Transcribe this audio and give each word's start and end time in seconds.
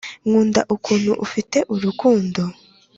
nkunda 0.27 0.61
ukuntu 0.75 1.11
ufite 1.25 1.57
urukundo. 1.73 2.41